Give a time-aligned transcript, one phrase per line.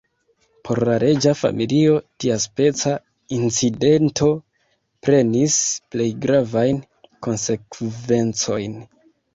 [0.67, 2.95] Por la reĝa familio, tiaspeca
[3.39, 4.31] incidento
[5.09, 5.61] prenis
[5.93, 6.83] plej gravajn
[7.29, 8.79] konsekvencojn.